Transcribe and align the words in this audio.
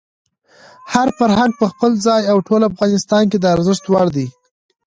هر 0.93 1.07
فرهنګ 1.17 1.51
په 1.59 1.65
خپل 1.71 1.91
ځای 2.05 2.21
او 2.31 2.37
ټول 2.47 2.61
افغانستان 2.71 3.23
کې 3.31 3.37
د 3.39 3.45
ارزښت 3.55 3.83
وړ 3.87 4.07
دی. 4.15 4.27